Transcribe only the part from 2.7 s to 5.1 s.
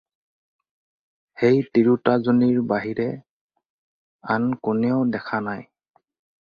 বাহিৰে আন কোনেও